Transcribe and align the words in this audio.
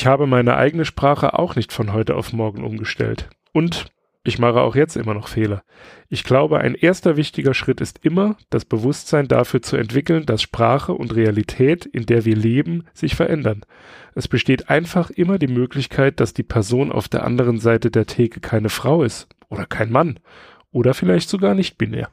Ich 0.00 0.06
habe 0.06 0.26
meine 0.26 0.56
eigene 0.56 0.86
Sprache 0.86 1.38
auch 1.38 1.56
nicht 1.56 1.74
von 1.74 1.92
heute 1.92 2.16
auf 2.16 2.32
morgen 2.32 2.64
umgestellt. 2.64 3.28
Und 3.52 3.92
ich 4.24 4.38
mache 4.38 4.62
auch 4.62 4.74
jetzt 4.74 4.96
immer 4.96 5.12
noch 5.12 5.28
Fehler. 5.28 5.62
Ich 6.08 6.24
glaube, 6.24 6.58
ein 6.58 6.74
erster 6.74 7.18
wichtiger 7.18 7.52
Schritt 7.52 7.82
ist 7.82 8.02
immer, 8.02 8.38
das 8.48 8.64
Bewusstsein 8.64 9.28
dafür 9.28 9.60
zu 9.60 9.76
entwickeln, 9.76 10.24
dass 10.24 10.40
Sprache 10.40 10.94
und 10.94 11.14
Realität, 11.14 11.84
in 11.84 12.06
der 12.06 12.24
wir 12.24 12.34
leben, 12.34 12.84
sich 12.94 13.14
verändern. 13.14 13.60
Es 14.14 14.26
besteht 14.26 14.70
einfach 14.70 15.10
immer 15.10 15.38
die 15.38 15.48
Möglichkeit, 15.48 16.18
dass 16.18 16.32
die 16.32 16.44
Person 16.44 16.92
auf 16.92 17.08
der 17.08 17.24
anderen 17.24 17.60
Seite 17.60 17.90
der 17.90 18.06
Theke 18.06 18.40
keine 18.40 18.70
Frau 18.70 19.02
ist 19.02 19.28
oder 19.50 19.66
kein 19.66 19.92
Mann 19.92 20.18
oder 20.72 20.94
vielleicht 20.94 21.28
sogar 21.28 21.54
nicht 21.54 21.76
binär. 21.76 22.08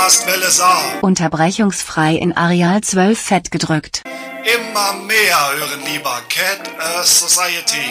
Podcast 0.00 0.26
Welle 0.26 0.50
Saar. 0.50 1.02
Unterbrechungsfrei 1.02 2.14
in 2.14 2.34
Areal 2.34 2.80
12 2.80 3.20
fett 3.20 3.50
gedrückt. 3.50 4.02
Immer 4.06 4.94
mehr 5.04 5.36
hören 5.58 5.84
lieber 5.84 6.22
Cat 6.30 6.70
Earth 6.78 7.04
Society. 7.04 7.90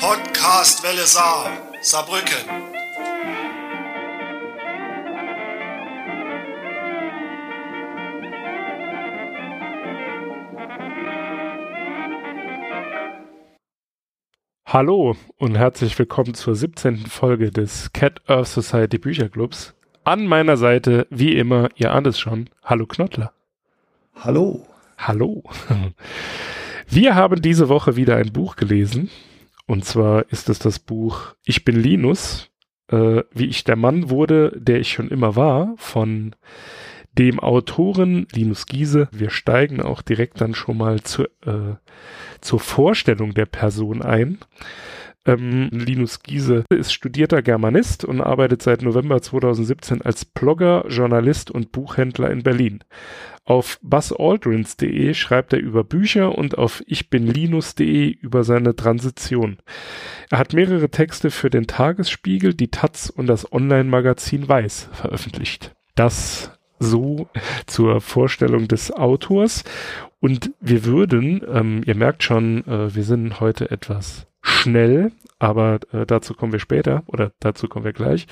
Podcast 0.00 0.82
Welle 0.82 1.06
Saar. 1.06 1.52
Saarbrücken. 1.80 2.34
Hallo 14.66 15.16
und 15.36 15.56
herzlich 15.56 15.96
willkommen 16.00 16.34
zur 16.34 16.56
17. 16.56 17.06
Folge 17.06 17.52
des 17.52 17.92
Cat 17.92 18.28
Earth 18.28 18.48
Society 18.48 18.98
Bücherclubs. 18.98 19.73
An 20.04 20.26
meiner 20.26 20.58
Seite, 20.58 21.06
wie 21.08 21.34
immer, 21.34 21.70
ihr 21.76 21.92
ahnt 21.92 22.06
es 22.06 22.18
schon, 22.18 22.50
hallo 22.62 22.84
Knottler. 22.86 23.32
Hallo. 24.14 24.66
Hallo. 24.98 25.42
Wir 26.86 27.14
haben 27.14 27.40
diese 27.40 27.70
Woche 27.70 27.96
wieder 27.96 28.16
ein 28.16 28.30
Buch 28.30 28.56
gelesen. 28.56 29.10
Und 29.66 29.86
zwar 29.86 30.30
ist 30.30 30.50
es 30.50 30.58
das 30.58 30.78
Buch 30.78 31.34
Ich 31.46 31.64
bin 31.64 31.76
Linus, 31.76 32.50
äh, 32.88 33.22
wie 33.32 33.46
ich 33.46 33.64
der 33.64 33.76
Mann 33.76 34.10
wurde, 34.10 34.52
der 34.56 34.78
ich 34.78 34.92
schon 34.92 35.08
immer 35.08 35.36
war, 35.36 35.72
von 35.78 36.36
dem 37.16 37.40
Autoren 37.40 38.26
Linus 38.30 38.66
Giese. 38.66 39.08
Wir 39.10 39.30
steigen 39.30 39.80
auch 39.80 40.02
direkt 40.02 40.38
dann 40.38 40.54
schon 40.54 40.76
mal 40.76 41.02
zur, 41.02 41.30
äh, 41.46 41.76
zur 42.42 42.60
Vorstellung 42.60 43.32
der 43.32 43.46
Person 43.46 44.02
ein. 44.02 44.38
Ähm, 45.26 45.70
Linus 45.72 46.22
Giese 46.22 46.64
ist 46.68 46.92
studierter 46.92 47.40
Germanist 47.42 48.04
und 48.04 48.20
arbeitet 48.20 48.62
seit 48.62 48.82
November 48.82 49.22
2017 49.22 50.02
als 50.02 50.24
Blogger, 50.24 50.84
Journalist 50.88 51.50
und 51.50 51.72
Buchhändler 51.72 52.30
in 52.30 52.42
Berlin. 52.42 52.80
Auf 53.44 53.78
buzzaldrins.de 53.82 55.14
schreibt 55.14 55.52
er 55.52 55.60
über 55.60 55.84
Bücher 55.84 56.36
und 56.36 56.58
auf 56.58 56.82
ichbinlinus.de 56.86 58.08
über 58.10 58.44
seine 58.44 58.76
Transition. 58.76 59.58
Er 60.30 60.38
hat 60.38 60.52
mehrere 60.52 60.90
Texte 60.90 61.30
für 61.30 61.50
den 61.50 61.66
Tagesspiegel, 61.66 62.54
die 62.54 62.68
Taz 62.68 63.10
und 63.10 63.26
das 63.26 63.50
Online-Magazin 63.52 64.48
Weiß 64.48 64.88
veröffentlicht. 64.92 65.74
Das 65.94 66.50
so 66.78 67.28
zur 67.66 68.00
Vorstellung 68.00 68.68
des 68.68 68.90
Autors. 68.90 69.64
Und 70.20 70.52
wir 70.60 70.84
würden, 70.84 71.42
ähm, 71.48 71.82
ihr 71.84 71.94
merkt 71.94 72.22
schon, 72.22 72.66
äh, 72.66 72.94
wir 72.94 73.04
sind 73.04 73.40
heute 73.40 73.70
etwas 73.70 74.26
schnell, 74.64 75.12
aber 75.38 75.80
äh, 75.92 76.06
dazu 76.06 76.34
kommen 76.34 76.52
wir 76.52 76.58
später 76.58 77.02
oder 77.06 77.32
dazu 77.40 77.68
kommen 77.68 77.84
wir 77.84 77.92
gleich. 77.92 78.26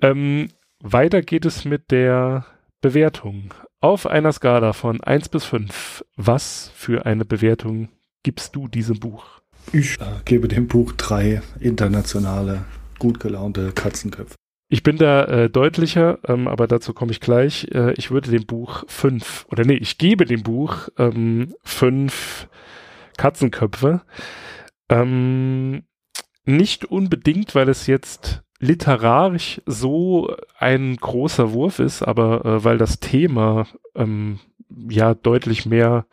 Ähm, 0.00 0.48
weiter 0.80 1.22
geht 1.22 1.46
es 1.46 1.64
mit 1.64 1.90
der 1.90 2.44
Bewertung. 2.80 3.54
Auf 3.80 4.06
einer 4.06 4.32
Skala 4.32 4.72
von 4.72 5.00
1 5.00 5.30
bis 5.30 5.44
5, 5.44 6.04
was 6.16 6.70
für 6.74 7.06
eine 7.06 7.24
Bewertung 7.24 7.88
gibst 8.22 8.54
du 8.56 8.68
diesem 8.68 9.00
Buch? 9.00 9.24
Ich 9.72 9.98
äh, 10.00 10.04
gebe 10.24 10.48
dem 10.48 10.68
Buch 10.68 10.92
drei 10.92 11.40
internationale, 11.60 12.64
gut 12.98 13.20
gelaunte 13.20 13.72
Katzenköpfe. 13.72 14.34
Ich 14.68 14.82
bin 14.82 14.96
da 14.96 15.24
äh, 15.24 15.50
deutlicher, 15.50 16.18
ähm, 16.26 16.48
aber 16.48 16.66
dazu 16.66 16.94
komme 16.94 17.12
ich 17.12 17.20
gleich. 17.20 17.68
Äh, 17.72 17.92
ich 17.94 18.10
würde 18.10 18.30
dem 18.30 18.46
Buch 18.46 18.84
fünf, 18.88 19.46
oder 19.50 19.64
nee, 19.64 19.76
ich 19.76 19.98
gebe 19.98 20.24
dem 20.24 20.42
Buch 20.42 20.88
ähm, 20.98 21.54
fünf 21.62 22.48
Katzenköpfe. 23.16 24.02
Ähm, 24.88 25.84
nicht 26.44 26.84
unbedingt, 26.84 27.54
weil 27.54 27.68
es 27.68 27.86
jetzt 27.86 28.42
literarisch 28.58 29.60
so 29.66 30.34
ein 30.58 30.96
großer 30.96 31.52
Wurf 31.52 31.78
ist, 31.78 32.02
aber 32.02 32.44
äh, 32.44 32.64
weil 32.64 32.78
das 32.78 33.00
Thema 33.00 33.66
ähm, 33.94 34.40
ja 34.68 35.14
deutlich 35.14 35.66
mehr 35.66 36.06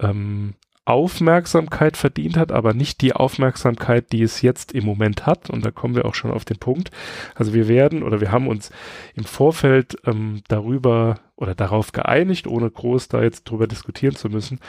ähm, 0.00 0.54
Aufmerksamkeit 0.86 1.96
verdient 1.96 2.36
hat, 2.36 2.52
aber 2.52 2.74
nicht 2.74 3.00
die 3.00 3.14
Aufmerksamkeit, 3.14 4.12
die 4.12 4.22
es 4.22 4.42
jetzt 4.42 4.72
im 4.72 4.84
Moment 4.84 5.24
hat. 5.24 5.48
Und 5.48 5.64
da 5.64 5.70
kommen 5.70 5.94
wir 5.94 6.04
auch 6.04 6.14
schon 6.14 6.30
auf 6.30 6.44
den 6.44 6.58
Punkt. 6.58 6.90
Also 7.34 7.54
wir 7.54 7.68
werden 7.68 8.02
oder 8.02 8.20
wir 8.20 8.30
haben 8.30 8.48
uns 8.48 8.70
im 9.14 9.24
Vorfeld 9.24 9.96
ähm, 10.04 10.42
darüber 10.48 11.20
oder 11.36 11.54
darauf 11.54 11.92
geeinigt, 11.92 12.46
ohne 12.46 12.70
groß 12.70 13.08
da 13.08 13.22
jetzt 13.22 13.44
drüber 13.44 13.66
diskutieren 13.66 14.14
zu 14.14 14.28
müssen, 14.28 14.60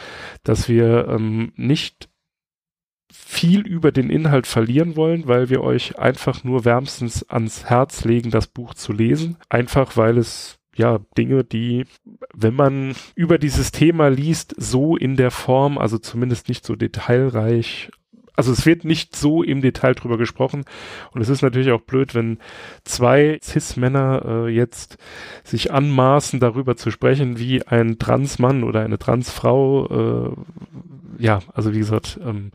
dass 0.44 0.70
wir 0.70 1.08
ähm, 1.10 1.52
nicht 1.58 2.08
viel 3.26 3.62
über 3.62 3.92
den 3.92 4.10
Inhalt 4.10 4.48
verlieren 4.48 4.96
wollen, 4.96 5.28
weil 5.28 5.50
wir 5.50 5.62
euch 5.62 5.98
einfach 6.00 6.44
nur 6.44 6.66
wärmstens 6.66 7.24
ans 7.30 7.66
Herz 7.66 8.04
legen, 8.04 8.32
das 8.32 8.48
Buch 8.48 8.74
zu 8.74 8.94
lesen. 8.94 9.38
Einfach 9.50 9.98
weil 9.98 10.18
es 10.18 10.60
ja, 10.76 11.00
Dinge, 11.18 11.44
die, 11.44 11.86
wenn 12.34 12.54
man 12.54 12.96
über 13.16 13.38
dieses 13.38 13.72
Thema 13.72 14.10
liest, 14.10 14.54
so 14.58 14.98
in 14.98 15.16
der 15.16 15.32
Form, 15.32 15.78
also 15.78 15.98
zumindest 15.98 16.50
nicht 16.50 16.66
so 16.66 16.76
detailreich, 16.76 17.90
also 18.36 18.52
es 18.52 18.66
wird 18.66 18.84
nicht 18.84 19.16
so 19.16 19.44
im 19.44 19.62
Detail 19.62 19.94
drüber 19.94 20.18
gesprochen 20.18 20.66
und 21.12 21.22
es 21.22 21.30
ist 21.30 21.42
natürlich 21.42 21.72
auch 21.72 21.82
blöd, 21.82 22.14
wenn 22.14 22.40
zwei 22.84 23.40
Cis-Männer 23.42 24.24
äh, 24.26 24.48
jetzt 24.50 24.98
sich 25.44 25.72
anmaßen, 25.72 26.42
darüber 26.42 26.76
zu 26.76 26.92
sprechen, 26.92 27.40
wie 27.40 27.66
ein 27.66 27.98
Transmann 27.98 28.64
oder 28.64 28.82
eine 28.82 29.00
Transfrau, 29.00 29.88
äh, 30.28 31.24
ja, 31.24 31.40
also 31.54 31.74
wie 31.74 31.80
gesagt, 31.80 32.20
ähm, 32.22 32.52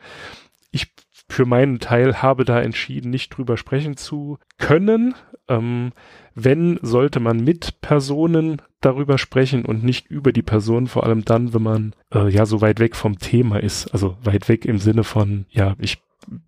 ich 0.71 0.93
für 1.29 1.47
meinen 1.47 1.79
Teil 1.79 2.23
habe 2.23 2.45
da 2.45 2.61
entschieden, 2.61 3.11
nicht 3.11 3.31
drüber 3.31 3.57
sprechen 3.57 3.97
zu 3.97 4.39
können. 4.59 5.15
Ähm, 5.49 5.93
wenn, 6.35 6.79
sollte 6.83 7.21
man 7.21 7.43
mit 7.43 7.81
Personen 7.81 8.63
darüber 8.81 9.19
sprechen 9.19 9.65
und 9.65 9.85
nicht 9.85 10.09
über 10.09 10.33
die 10.33 10.43
Person, 10.43 10.87
vor 10.87 11.05
allem 11.05 11.25
dann, 11.25 11.53
wenn 11.53 11.63
man 11.63 11.95
äh, 12.15 12.29
ja 12.29 12.47
so 12.47 12.61
weit 12.61 12.81
weg 12.81 12.97
vom 12.97 13.19
Thema 13.19 13.63
ist. 13.63 13.89
Also 13.89 14.17
weit 14.23 14.49
weg 14.49 14.65
im 14.65 14.79
Sinne 14.79 15.05
von, 15.05 15.47
ja, 15.51 15.77
ich 15.79 15.99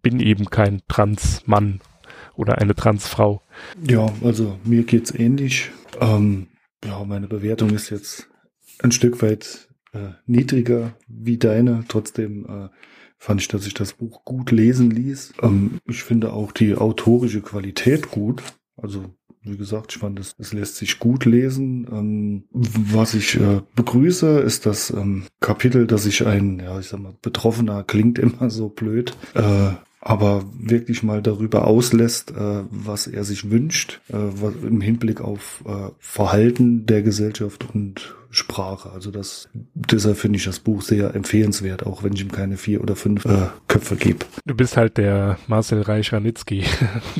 bin 0.02 0.20
eben 0.20 0.46
kein 0.46 0.82
Transmann 0.88 1.80
oder 2.34 2.58
eine 2.58 2.74
Transfrau. 2.74 3.42
Ja, 3.86 4.12
also 4.22 4.58
mir 4.64 4.84
geht's 4.84 5.12
ähnlich. 5.14 5.70
Ähm, 6.00 6.48
ja, 6.84 7.04
meine 7.04 7.28
Bewertung 7.28 7.70
ist 7.70 7.90
jetzt 7.90 8.28
ein 8.82 8.92
Stück 8.92 9.22
weit 9.22 9.68
äh, 9.92 10.10
niedriger 10.26 10.94
wie 11.06 11.38
deine. 11.38 11.84
Trotzdem 11.88 12.46
äh, 12.46 12.68
fand 13.22 13.40
ich, 13.40 13.46
dass 13.46 13.68
ich 13.68 13.74
das 13.74 13.92
Buch 13.92 14.24
gut 14.24 14.50
lesen 14.50 14.90
ließ. 14.90 15.34
Ähm, 15.42 15.78
ich 15.86 16.02
finde 16.02 16.32
auch 16.32 16.50
die 16.50 16.74
autorische 16.74 17.40
Qualität 17.40 18.10
gut. 18.10 18.42
Also 18.76 19.04
wie 19.44 19.56
gesagt, 19.56 19.92
ich 19.92 19.98
fand, 19.98 20.18
es, 20.18 20.34
es 20.38 20.52
lässt 20.52 20.76
sich 20.76 20.98
gut 20.98 21.24
lesen. 21.24 21.86
Ähm, 21.92 22.44
was 22.50 23.14
ich 23.14 23.40
äh, 23.40 23.60
begrüße, 23.76 24.40
ist 24.40 24.66
das 24.66 24.90
ähm, 24.90 25.24
Kapitel, 25.38 25.86
dass 25.86 26.04
ich 26.04 26.26
ein, 26.26 26.58
ja, 26.58 26.80
ich 26.80 26.88
sag 26.88 26.98
mal, 26.98 27.14
Betroffener 27.22 27.84
klingt 27.84 28.18
immer 28.18 28.50
so 28.50 28.68
blöd, 28.68 29.16
äh, 29.34 29.70
aber 30.00 30.44
wirklich 30.58 31.04
mal 31.04 31.22
darüber 31.22 31.68
auslässt, 31.68 32.32
äh, 32.32 32.64
was 32.70 33.06
er 33.06 33.22
sich 33.22 33.52
wünscht, 33.52 34.00
äh, 34.08 34.16
was, 34.16 34.54
im 34.64 34.80
Hinblick 34.80 35.20
auf 35.20 35.62
äh, 35.64 35.90
Verhalten 36.00 36.86
der 36.86 37.02
Gesellschaft 37.02 37.68
und 37.72 38.16
Sprache. 38.32 38.90
Also 38.90 39.10
das, 39.10 39.48
deshalb 39.52 40.16
finde 40.16 40.38
ich 40.38 40.44
das 40.44 40.58
Buch 40.58 40.80
sehr 40.80 41.14
empfehlenswert, 41.14 41.84
auch 41.86 42.02
wenn 42.02 42.14
ich 42.14 42.22
ihm 42.22 42.32
keine 42.32 42.56
vier 42.56 42.80
oder 42.80 42.96
fünf 42.96 43.26
äh, 43.26 43.48
Köpfe 43.68 43.96
gebe. 43.96 44.24
Du 44.46 44.54
bist 44.54 44.78
halt 44.78 44.96
der 44.96 45.38
Marcel 45.46 45.82
Reich-Ranitzky 45.82 46.64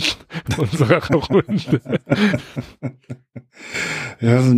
unserer 0.57 1.07
Runde. 1.15 1.81
ja, 4.21 4.37
also, 4.37 4.55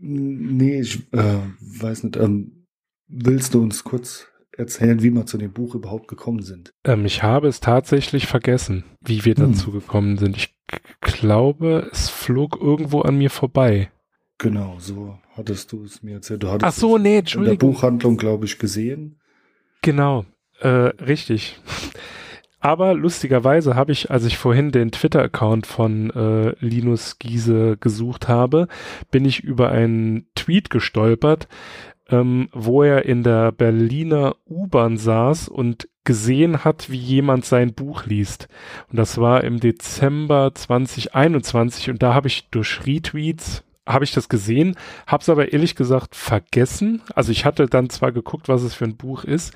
nee, 0.00 0.80
ich 0.80 1.12
äh, 1.12 1.38
weiß 1.60 2.02
nicht. 2.02 2.16
Ähm, 2.16 2.66
willst 3.06 3.54
du 3.54 3.62
uns 3.62 3.84
kurz 3.84 4.26
erzählen, 4.58 5.02
wie 5.02 5.10
wir 5.10 5.26
zu 5.26 5.38
dem 5.38 5.52
Buch 5.52 5.76
überhaupt 5.76 6.08
gekommen 6.08 6.42
sind? 6.42 6.72
Ähm, 6.84 7.04
ich 7.06 7.22
habe 7.22 7.46
es 7.46 7.60
tatsächlich 7.60 8.26
vergessen, 8.26 8.82
wie 9.00 9.24
wir 9.24 9.36
hm. 9.36 9.52
dazu 9.52 9.70
gekommen 9.70 10.18
sind. 10.18 10.36
Ich 10.36 10.56
glaube, 11.00 11.88
es 11.92 12.08
flog 12.08 12.58
irgendwo 12.60 13.02
an 13.02 13.18
mir 13.18 13.30
vorbei. 13.30 13.90
Genau, 14.38 14.76
so 14.78 15.18
hattest 15.34 15.72
du 15.72 15.84
es 15.84 16.02
mir 16.02 16.14
erzählt. 16.16 16.42
Du 16.42 16.48
hattest 16.48 16.64
Ach 16.64 16.72
so, 16.72 16.98
nee, 16.98 16.98
in 16.98 17.02
der 17.02 17.18
Entschuldigung. 17.20 17.72
Buchhandlung, 17.72 18.16
glaube 18.16 18.44
ich, 18.44 18.58
gesehen. 18.58 19.18
Genau, 19.82 20.24
äh, 20.60 20.68
richtig. 20.68 21.58
Aber 22.60 22.94
lustigerweise 22.94 23.76
habe 23.76 23.92
ich, 23.92 24.10
als 24.10 24.24
ich 24.24 24.38
vorhin 24.38 24.72
den 24.72 24.90
Twitter-Account 24.90 25.66
von 25.66 26.10
äh, 26.10 26.54
Linus 26.58 27.18
Giese 27.18 27.76
gesucht 27.78 28.28
habe, 28.28 28.66
bin 29.10 29.24
ich 29.24 29.44
über 29.44 29.70
einen 29.70 30.26
Tweet 30.34 30.68
gestolpert, 30.70 31.48
ähm, 32.08 32.48
wo 32.52 32.82
er 32.82 33.04
in 33.04 33.22
der 33.22 33.52
Berliner 33.52 34.36
U-Bahn 34.48 34.96
saß 34.96 35.48
und 35.48 35.88
gesehen 36.04 36.64
hat, 36.64 36.90
wie 36.90 36.98
jemand 36.98 37.44
sein 37.44 37.74
Buch 37.74 38.06
liest. 38.06 38.48
Und 38.90 38.98
das 38.98 39.18
war 39.18 39.44
im 39.44 39.60
Dezember 39.60 40.52
2021 40.54 41.90
und 41.90 42.02
da 42.02 42.14
habe 42.14 42.28
ich 42.28 42.48
durch 42.50 42.86
Retweets 42.86 43.62
habe 43.86 44.04
ich 44.04 44.12
das 44.12 44.28
gesehen, 44.28 44.76
habe 45.06 45.22
es 45.22 45.28
aber 45.28 45.52
ehrlich 45.52 45.76
gesagt 45.76 46.14
vergessen. 46.14 47.02
Also 47.14 47.32
ich 47.32 47.44
hatte 47.44 47.66
dann 47.66 47.90
zwar 47.90 48.12
geguckt, 48.12 48.48
was 48.48 48.62
es 48.62 48.74
für 48.74 48.84
ein 48.84 48.96
Buch 48.96 49.24
ist, 49.24 49.54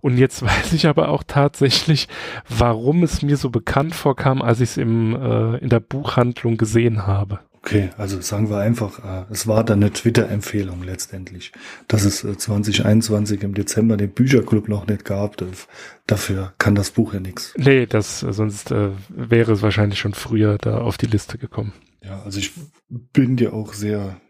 und 0.00 0.18
jetzt 0.18 0.42
weiß 0.42 0.72
ich 0.72 0.86
aber 0.86 1.08
auch 1.08 1.22
tatsächlich, 1.26 2.08
warum 2.48 3.02
es 3.02 3.22
mir 3.22 3.36
so 3.36 3.50
bekannt 3.50 3.94
vorkam, 3.94 4.42
als 4.42 4.60
ich 4.60 4.70
es 4.70 4.76
im 4.76 5.14
äh, 5.14 5.56
in 5.58 5.68
der 5.68 5.80
Buchhandlung 5.80 6.56
gesehen 6.56 7.06
habe. 7.06 7.40
Okay, 7.68 7.90
also 7.98 8.20
sagen 8.20 8.48
wir 8.50 8.58
einfach, 8.58 8.98
äh, 9.04 9.24
es 9.30 9.46
war 9.46 9.64
dann 9.64 9.82
eine 9.82 9.92
Twitter-Empfehlung 9.92 10.82
letztendlich, 10.84 11.52
dass 11.88 12.04
es 12.04 12.24
äh, 12.24 12.36
2021 12.36 13.42
im 13.42 13.52
Dezember 13.52 13.96
den 13.96 14.10
Bücherclub 14.10 14.68
noch 14.68 14.86
nicht 14.86 15.04
gab. 15.04 15.36
Das, 15.36 15.68
dafür 16.06 16.54
kann 16.58 16.74
das 16.74 16.92
Buch 16.92 17.14
ja 17.14 17.20
nichts. 17.20 17.52
Nee, 17.56 17.86
das 17.86 18.22
äh, 18.22 18.32
sonst 18.32 18.70
äh, 18.70 18.90
wäre 19.08 19.52
es 19.52 19.62
wahrscheinlich 19.62 19.98
schon 19.98 20.14
früher 20.14 20.56
da 20.56 20.78
auf 20.78 20.98
die 20.98 21.06
Liste 21.06 21.36
gekommen. 21.36 21.72
Ja, 22.02 22.22
also 22.22 22.38
ich 22.38 22.52
bin 22.88 23.36
dir 23.36 23.52
auch 23.52 23.72
sehr 23.72 24.20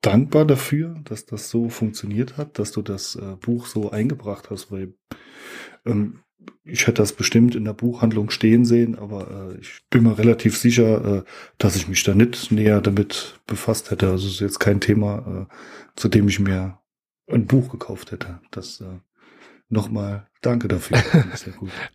dankbar 0.00 0.44
dafür, 0.44 1.00
dass 1.04 1.26
das 1.26 1.50
so 1.50 1.68
funktioniert 1.68 2.36
hat, 2.36 2.58
dass 2.58 2.70
du 2.72 2.82
das 2.82 3.16
äh, 3.16 3.36
Buch 3.40 3.66
so 3.66 3.90
eingebracht 3.90 4.50
hast, 4.50 4.70
weil 4.70 4.94
ähm, 5.84 6.20
ich 6.64 6.86
hätte 6.86 7.02
das 7.02 7.12
bestimmt 7.12 7.54
in 7.54 7.64
der 7.64 7.72
Buchhandlung 7.72 8.30
stehen 8.30 8.64
sehen, 8.64 8.96
aber 8.96 9.52
äh, 9.54 9.60
ich 9.60 9.82
bin 9.90 10.04
mir 10.04 10.18
relativ 10.18 10.56
sicher, 10.56 11.18
äh, 11.18 11.24
dass 11.58 11.76
ich 11.76 11.88
mich 11.88 12.02
da 12.04 12.14
nicht 12.14 12.52
näher 12.52 12.80
damit 12.80 13.40
befasst 13.46 13.90
hätte. 13.90 14.10
Also 14.10 14.28
es 14.28 14.34
ist 14.34 14.40
jetzt 14.40 14.60
kein 14.60 14.80
Thema, 14.80 15.48
äh, 15.48 15.54
zu 15.96 16.08
dem 16.08 16.28
ich 16.28 16.38
mir 16.38 16.78
ein 17.28 17.46
Buch 17.46 17.70
gekauft 17.70 18.12
hätte. 18.12 18.40
Das 18.50 18.80
äh, 18.80 19.00
nochmal 19.68 20.26
danke 20.46 20.68
dafür. 20.68 20.98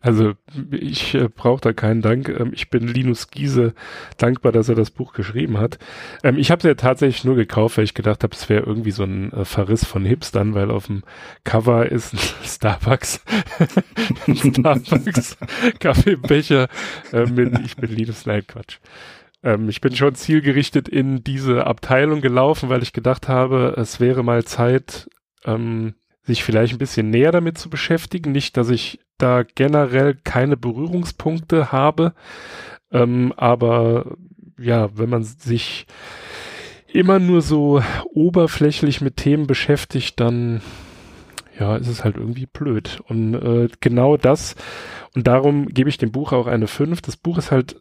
Also 0.01 0.33
ich 0.71 1.15
äh, 1.15 1.29
brauche 1.29 1.61
da 1.61 1.73
keinen 1.73 2.01
Dank. 2.01 2.27
Ähm, 2.27 2.51
ich 2.53 2.69
bin 2.69 2.87
Linus 2.87 3.29
Giese 3.29 3.73
dankbar, 4.17 4.51
dass 4.51 4.67
er 4.67 4.75
das 4.75 4.91
Buch 4.91 5.13
geschrieben 5.13 5.57
hat. 5.57 5.79
Ähm, 6.23 6.37
ich 6.37 6.51
habe 6.51 6.59
es 6.59 6.65
ja 6.65 6.73
tatsächlich 6.73 7.23
nur 7.23 7.35
gekauft, 7.35 7.77
weil 7.77 7.85
ich 7.85 7.93
gedacht 7.93 8.23
habe, 8.23 8.35
es 8.35 8.49
wäre 8.49 8.63
irgendwie 8.63 8.91
so 8.91 9.03
ein 9.03 9.31
äh, 9.31 9.45
Verriss 9.45 9.85
von 9.85 10.03
Hipstern, 10.05 10.53
weil 10.53 10.69
auf 10.69 10.87
dem 10.87 11.03
Cover 11.43 11.89
ist 11.89 12.13
ein 12.13 12.19
Starbucks, 12.43 13.23
Starbucks 14.35 15.37
Kaffeebecher 15.79 16.67
äh, 17.13 17.25
mit 17.25 17.57
Ich 17.65 17.77
bin 17.77 17.95
Linus, 17.95 18.25
nein 18.25 18.45
Quatsch. 18.45 18.79
Ähm, 19.43 19.69
ich 19.69 19.81
bin 19.81 19.95
schon 19.95 20.15
zielgerichtet 20.15 20.89
in 20.89 21.23
diese 21.23 21.65
Abteilung 21.67 22.21
gelaufen, 22.21 22.69
weil 22.69 22.83
ich 22.83 22.93
gedacht 22.93 23.27
habe, 23.27 23.75
es 23.77 23.99
wäre 23.99 24.23
mal 24.23 24.43
Zeit, 24.43 25.09
ähm, 25.45 25.95
sich 26.23 26.43
vielleicht 26.43 26.73
ein 26.73 26.79
bisschen 26.79 27.09
näher 27.09 27.31
damit 27.31 27.57
zu 27.57 27.69
beschäftigen. 27.69 28.31
Nicht, 28.31 28.57
dass 28.57 28.69
ich 28.69 28.99
da 29.17 29.43
generell 29.43 30.15
keine 30.23 30.57
Berührungspunkte 30.57 31.71
habe, 31.71 32.13
ähm, 32.91 33.33
aber 33.37 34.17
ja, 34.59 34.95
wenn 34.97 35.09
man 35.09 35.23
sich 35.23 35.85
immer 36.87 37.19
nur 37.19 37.41
so 37.41 37.81
oberflächlich 38.13 39.01
mit 39.01 39.17
Themen 39.17 39.47
beschäftigt, 39.47 40.19
dann 40.19 40.61
ja, 41.59 41.75
ist 41.75 41.87
es 41.87 42.03
halt 42.03 42.17
irgendwie 42.17 42.47
blöd. 42.47 43.01
Und 43.07 43.35
äh, 43.35 43.69
genau 43.79 44.17
das, 44.17 44.55
und 45.13 45.27
darum 45.27 45.67
gebe 45.67 45.89
ich 45.89 45.97
dem 45.97 46.11
Buch 46.11 46.31
auch 46.31 46.47
eine 46.47 46.67
5. 46.67 47.01
Das 47.01 47.17
Buch 47.17 47.37
ist 47.37 47.51
halt, 47.51 47.77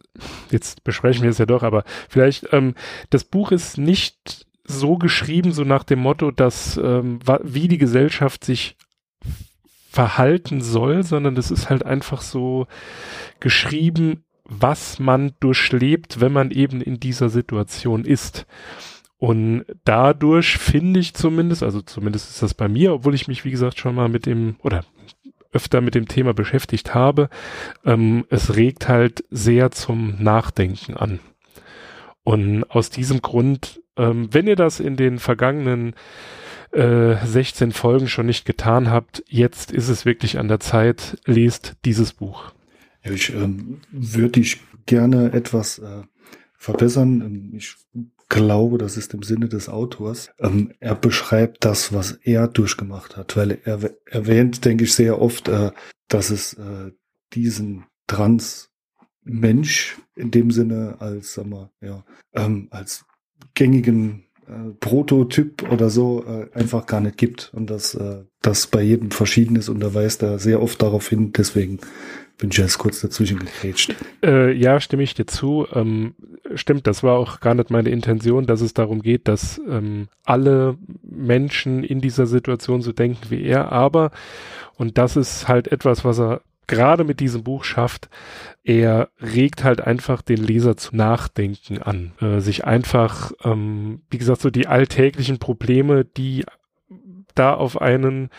jetzt 0.51 0.83
besprechen 0.83 1.23
wir 1.23 1.29
es 1.29 1.37
ja 1.37 1.45
doch, 1.45 1.63
aber 1.63 1.83
vielleicht, 2.09 2.47
ähm, 2.51 2.75
das 3.09 3.23
Buch 3.23 3.51
ist 3.51 3.77
nicht 3.77 4.45
so 4.71 4.97
geschrieben, 4.97 5.51
so 5.51 5.63
nach 5.63 5.83
dem 5.83 5.99
Motto, 5.99 6.31
dass 6.31 6.77
ähm, 6.77 7.19
wie 7.43 7.67
die 7.67 7.77
Gesellschaft 7.77 8.43
sich 8.43 8.77
verhalten 9.89 10.61
soll, 10.61 11.03
sondern 11.03 11.35
das 11.35 11.51
ist 11.51 11.69
halt 11.69 11.85
einfach 11.85 12.21
so 12.21 12.67
geschrieben, 13.39 14.23
was 14.45 14.99
man 14.99 15.33
durchlebt, 15.39 16.21
wenn 16.21 16.31
man 16.31 16.51
eben 16.51 16.81
in 16.81 16.99
dieser 16.99 17.29
Situation 17.29 18.05
ist. 18.05 18.45
Und 19.17 19.65
dadurch 19.83 20.57
finde 20.57 20.99
ich 20.99 21.13
zumindest, 21.13 21.61
also 21.61 21.81
zumindest 21.81 22.31
ist 22.31 22.41
das 22.41 22.53
bei 22.53 22.67
mir, 22.67 22.93
obwohl 22.93 23.13
ich 23.13 23.27
mich, 23.27 23.45
wie 23.45 23.51
gesagt, 23.51 23.77
schon 23.77 23.95
mal 23.95 24.09
mit 24.09 24.25
dem, 24.25 24.55
oder 24.63 24.83
öfter 25.51 25.81
mit 25.81 25.95
dem 25.95 26.07
Thema 26.07 26.33
beschäftigt 26.33 26.95
habe, 26.95 27.29
ähm, 27.85 28.25
es 28.29 28.55
regt 28.55 28.87
halt 28.87 29.23
sehr 29.29 29.71
zum 29.71 30.21
Nachdenken 30.23 30.95
an. 30.95 31.19
Und 32.23 32.63
aus 32.69 32.89
diesem 32.89 33.21
Grund, 33.21 33.80
ähm, 33.97 34.29
wenn 34.31 34.47
ihr 34.47 34.55
das 34.55 34.79
in 34.79 34.95
den 34.95 35.19
vergangenen 35.19 35.93
äh, 36.71 37.15
16 37.25 37.71
Folgen 37.71 38.07
schon 38.07 38.25
nicht 38.25 38.45
getan 38.45 38.89
habt, 38.89 39.23
jetzt 39.27 39.71
ist 39.71 39.89
es 39.89 40.05
wirklich 40.05 40.39
an 40.39 40.47
der 40.47 40.59
Zeit, 40.59 41.17
lest 41.25 41.75
dieses 41.85 42.13
Buch. 42.13 42.53
Ich 43.03 43.33
ähm, 43.33 43.81
würde 43.91 44.39
dich 44.39 44.61
gerne 44.85 45.33
etwas 45.33 45.79
äh, 45.79 46.03
verbessern. 46.57 47.21
Ähm, 47.21 47.53
ich 47.55 47.75
glaube, 48.29 48.77
das 48.77 48.95
ist 48.95 49.13
im 49.13 49.23
Sinne 49.23 49.49
des 49.49 49.67
Autors. 49.67 50.29
Ähm, 50.39 50.73
er 50.79 50.95
beschreibt 50.95 51.65
das, 51.65 51.91
was 51.91 52.13
er 52.23 52.47
durchgemacht 52.47 53.17
hat, 53.17 53.35
weil 53.35 53.59
er 53.65 53.91
erwähnt, 54.05 54.63
denke 54.63 54.85
ich, 54.85 54.93
sehr 54.93 55.21
oft, 55.21 55.49
äh, 55.49 55.71
dass 56.07 56.29
es 56.29 56.53
äh, 56.53 56.91
diesen 57.33 57.85
Trans 58.07 58.69
Mensch 59.23 59.97
in 60.15 60.31
dem 60.31 60.51
Sinne 60.51 60.95
als, 60.99 61.33
sag 61.33 61.45
mal, 61.45 61.71
ja, 61.81 62.05
ähm, 62.33 62.67
als 62.71 63.05
gängigen 63.53 64.25
äh, 64.47 64.71
Prototyp 64.79 65.69
oder 65.71 65.89
so 65.89 66.25
äh, 66.25 66.57
einfach 66.57 66.85
gar 66.85 67.01
nicht 67.01 67.17
gibt 67.17 67.51
und 67.53 67.69
dass 67.69 67.95
äh, 67.95 68.23
das 68.41 68.67
bei 68.67 68.81
jedem 68.81 69.11
verschieden 69.11 69.55
ist 69.55 69.69
und 69.69 69.83
er 69.83 69.93
weist 69.93 70.23
da 70.23 70.39
sehr 70.39 70.61
oft 70.61 70.81
darauf 70.81 71.07
hin, 71.07 71.31
deswegen 71.33 71.79
bin 72.37 72.49
ich 72.49 72.57
jetzt 72.57 72.79
kurz 72.79 73.01
dazwischen 73.01 73.39
gegrätscht. 73.39 73.93
Äh, 74.23 74.51
ja, 74.53 74.79
stimme 74.79 75.03
ich 75.03 75.13
dir 75.13 75.27
zu. 75.27 75.67
Ähm, 75.73 76.15
stimmt, 76.55 76.87
das 76.87 77.03
war 77.03 77.17
auch 77.17 77.39
gar 77.39 77.53
nicht 77.53 77.69
meine 77.69 77.91
Intention, 77.91 78.47
dass 78.47 78.61
es 78.61 78.73
darum 78.73 79.03
geht, 79.03 79.27
dass 79.27 79.61
ähm, 79.69 80.07
alle 80.25 80.75
Menschen 81.03 81.83
in 81.83 82.01
dieser 82.01 82.25
Situation 82.25 82.81
so 82.81 82.93
denken 82.93 83.29
wie 83.29 83.43
er, 83.43 83.71
aber, 83.71 84.09
und 84.75 84.97
das 84.97 85.17
ist 85.17 85.47
halt 85.47 85.71
etwas, 85.71 86.03
was 86.03 86.19
er 86.19 86.41
gerade 86.67 87.03
mit 87.03 87.19
diesem 87.19 87.43
Buch 87.43 87.63
schafft, 87.63 88.09
er 88.63 89.09
regt 89.19 89.63
halt 89.63 89.81
einfach 89.81 90.21
den 90.21 90.37
Leser 90.37 90.77
zu 90.77 90.95
Nachdenken 90.95 91.81
an, 91.81 92.13
äh, 92.21 92.39
sich 92.39 92.65
einfach, 92.65 93.31
ähm, 93.43 94.01
wie 94.09 94.17
gesagt, 94.17 94.41
so 94.41 94.49
die 94.49 94.67
alltäglichen 94.67 95.39
Probleme, 95.39 96.05
die 96.05 96.45
da 97.35 97.53
auf 97.53 97.81
einen 97.81 98.29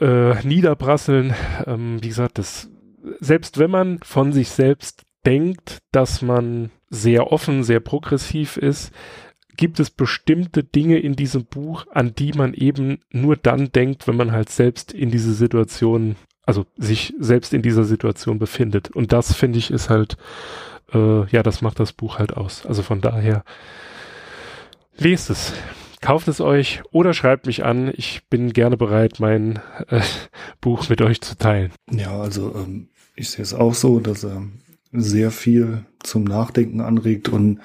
äh, 0.00 0.42
niederprasseln, 0.46 1.34
ähm, 1.66 2.02
wie 2.02 2.08
gesagt, 2.08 2.38
das, 2.38 2.70
selbst 3.20 3.58
wenn 3.58 3.70
man 3.70 4.00
von 4.02 4.32
sich 4.32 4.50
selbst 4.50 5.04
denkt, 5.24 5.78
dass 5.92 6.22
man 6.22 6.70
sehr 6.90 7.32
offen, 7.32 7.64
sehr 7.64 7.80
progressiv 7.80 8.56
ist, 8.56 8.92
gibt 9.56 9.78
es 9.80 9.90
bestimmte 9.90 10.64
Dinge 10.64 10.98
in 10.98 11.14
diesem 11.14 11.44
Buch, 11.44 11.86
an 11.90 12.14
die 12.14 12.32
man 12.32 12.54
eben 12.54 12.98
nur 13.10 13.36
dann 13.36 13.70
denkt, 13.70 14.08
wenn 14.08 14.16
man 14.16 14.32
halt 14.32 14.50
selbst 14.50 14.92
in 14.92 15.10
diese 15.10 15.32
Situation 15.32 16.16
also 16.46 16.66
sich 16.76 17.14
selbst 17.18 17.54
in 17.54 17.62
dieser 17.62 17.84
Situation 17.84 18.38
befindet. 18.38 18.90
Und 18.90 19.12
das 19.12 19.34
finde 19.34 19.58
ich 19.58 19.70
ist 19.70 19.90
halt, 19.90 20.16
äh, 20.92 21.26
ja, 21.26 21.42
das 21.42 21.62
macht 21.62 21.80
das 21.80 21.92
Buch 21.92 22.18
halt 22.18 22.36
aus. 22.36 22.66
Also 22.66 22.82
von 22.82 23.00
daher, 23.00 23.44
lest 24.96 25.30
es, 25.30 25.52
kauft 26.00 26.28
es 26.28 26.40
euch 26.40 26.82
oder 26.90 27.14
schreibt 27.14 27.46
mich 27.46 27.64
an. 27.64 27.90
Ich 27.94 28.22
bin 28.28 28.52
gerne 28.52 28.76
bereit, 28.76 29.20
mein 29.20 29.60
äh, 29.88 30.02
Buch 30.60 30.88
mit 30.88 31.00
euch 31.00 31.20
zu 31.20 31.36
teilen. 31.36 31.72
Ja, 31.90 32.18
also 32.20 32.54
ähm, 32.54 32.88
ich 33.16 33.30
sehe 33.30 33.42
es 33.42 33.54
auch 33.54 33.74
so, 33.74 34.00
dass 34.00 34.24
er 34.24 34.42
sehr 34.94 35.30
viel 35.30 35.84
zum 36.02 36.24
Nachdenken 36.24 36.80
anregt 36.80 37.28
und 37.28 37.60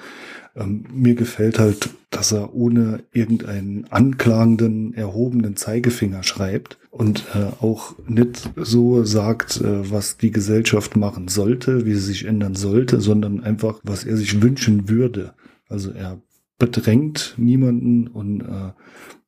ähm, 0.56 0.84
mir 0.92 1.14
gefällt 1.14 1.58
halt, 1.58 1.90
dass 2.10 2.32
er 2.32 2.54
ohne 2.54 3.04
irgendeinen 3.12 3.86
anklagenden, 3.90 4.94
erhobenen 4.94 5.56
Zeigefinger 5.56 6.22
schreibt 6.22 6.78
und 6.90 7.24
äh, 7.34 7.62
auch 7.62 7.94
nicht 8.08 8.50
so 8.56 9.04
sagt, 9.04 9.60
äh, 9.60 9.90
was 9.90 10.16
die 10.16 10.32
Gesellschaft 10.32 10.96
machen 10.96 11.28
sollte, 11.28 11.86
wie 11.86 11.94
sie 11.94 12.00
sich 12.00 12.24
ändern 12.24 12.56
sollte, 12.56 13.00
sondern 13.00 13.42
einfach, 13.44 13.80
was 13.84 14.04
er 14.04 14.16
sich 14.16 14.42
wünschen 14.42 14.88
würde. 14.88 15.34
Also 15.68 15.92
er 15.92 16.20
bedrängt 16.58 17.34
niemanden 17.36 18.08
und 18.08 18.40
äh, 18.40 18.72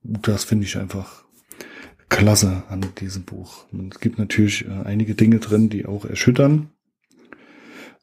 das 0.03 0.45
finde 0.45 0.67
ich 0.67 0.77
einfach 0.77 1.23
klasse 2.09 2.65
an 2.69 2.85
diesem 3.01 3.23
Buch. 3.23 3.65
Und 3.73 3.95
es 3.95 4.01
gibt 4.01 4.19
natürlich 4.19 4.67
äh, 4.67 4.71
einige 4.85 5.15
Dinge 5.15 5.39
drin, 5.39 5.71
die 5.71 5.87
auch 5.87 6.05
erschüttern. 6.05 6.69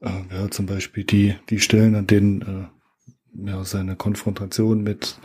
Äh, 0.01 0.09
ja, 0.31 0.49
zum 0.49 0.65
Beispiel 0.65 1.03
die, 1.03 1.35
die 1.49 1.59
Stellen, 1.59 1.95
an 1.95 2.07
denen 2.07 2.41
äh, 2.41 3.49
ja, 3.49 3.63
seine 3.63 3.95
Konfrontation 3.95 4.81
mit, 4.81 5.19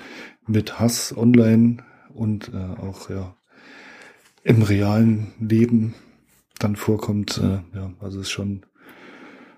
mit 0.46 0.78
Hass 0.78 1.16
online 1.16 1.78
und 2.12 2.52
äh, 2.52 2.80
auch 2.80 3.10
ja 3.10 3.36
im 4.42 4.62
realen 4.62 5.32
Leben 5.40 5.94
dann 6.58 6.76
vorkommt. 6.76 7.38
Äh, 7.38 7.76
ja, 7.76 7.92
also 8.00 8.20
ist 8.20 8.30
schon, 8.30 8.64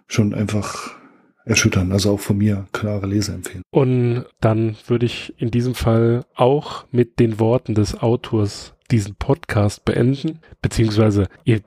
schon 0.06 0.32
einfach 0.32 0.96
erschüttern. 1.44 1.92
Also 1.92 2.12
auch 2.12 2.20
von 2.20 2.38
mir 2.38 2.66
klare 2.72 3.06
Leseempfehlung. 3.06 3.62
Und 3.70 4.26
dann 4.40 4.76
würde 4.86 5.06
ich 5.06 5.34
in 5.38 5.50
diesem 5.50 5.74
Fall 5.74 6.24
auch 6.34 6.86
mit 6.90 7.18
den 7.18 7.38
Worten 7.38 7.74
des 7.74 7.98
Autors 8.00 8.74
diesen 8.90 9.16
Podcast 9.16 9.84
beenden, 9.84 10.40
beziehungsweise 10.62 11.28
ihr 11.44 11.60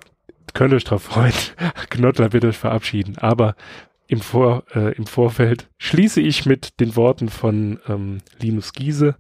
könnt 0.60 0.74
euch 0.74 0.84
darauf 0.84 1.04
freuen, 1.04 1.32
Knottler 1.90 2.34
wird 2.34 2.44
euch 2.44 2.58
verabschieden, 2.58 3.18
aber 3.18 3.56
im, 4.08 4.20
Vor, 4.20 4.66
äh, 4.76 4.94
im 4.96 5.06
Vorfeld 5.06 5.70
schließe 5.78 6.20
ich 6.20 6.46
mit 6.46 6.82
den 6.82 6.98
Worten 6.98 7.30
von 7.30 7.80
ähm, 7.88 8.18
Linus 8.42 8.74
Giese, 8.74 9.16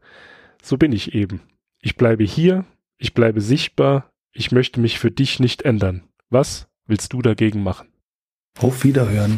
so 0.62 0.75
bin 0.75 0.91
ich 0.91 1.13
eben. 1.15 1.39
Ich 1.79 1.96
bleibe 1.96 2.25
hier, 2.25 2.65
ich 2.98 3.13
bleibe 3.13 3.39
sichtbar, 3.39 4.10
ich 4.34 4.51
möchte 4.51 4.81
mich 4.81 5.00
für 5.00 5.12
dich 5.12 5.39
nicht 5.39 5.62
ändern. 5.62 6.03
Was 6.29 6.67
willst 6.88 7.13
du 7.13 7.22
dagegen 7.22 7.63
machen? 7.63 7.88
Auf 8.58 8.84
Wiederhören. 8.84 9.38